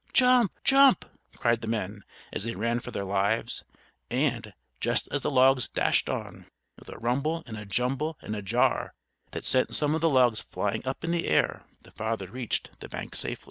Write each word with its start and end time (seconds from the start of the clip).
"Jump! 0.13 0.51
Jump!" 0.63 1.05
cried 1.37 1.61
the 1.61 1.67
men, 1.67 2.03
as 2.33 2.43
they 2.43 2.55
ran 2.55 2.79
for 2.79 2.89
their 2.89 3.05
lives; 3.05 3.63
and, 4.09 4.51
just 4.79 5.07
as 5.11 5.21
the 5.21 5.29
logs 5.29 5.67
dashed 5.67 6.09
on, 6.09 6.47
with 6.79 6.89
a 6.89 6.97
rumble 6.97 7.43
and 7.45 7.55
a 7.55 7.67
jumble 7.67 8.17
and 8.21 8.35
a 8.35 8.41
jar 8.41 8.95
that 9.29 9.45
sent 9.45 9.75
some 9.75 9.93
of 9.93 10.01
the 10.01 10.09
logs 10.09 10.41
flying 10.41 10.83
up 10.87 11.03
in 11.03 11.11
the 11.11 11.27
air, 11.27 11.65
the 11.83 11.91
father 11.91 12.25
reached 12.31 12.79
the 12.79 12.89
bank 12.89 13.13
safely. 13.13 13.39